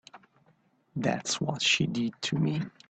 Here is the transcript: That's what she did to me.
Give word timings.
That's 0.95 1.39
what 1.39 1.61
she 1.61 1.85
did 1.85 2.13
to 2.23 2.35
me. 2.39 2.63